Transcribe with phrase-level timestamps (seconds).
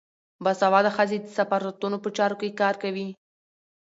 [0.43, 3.07] باسواده ښځې د سفارتونو په چارو کې کار کوي.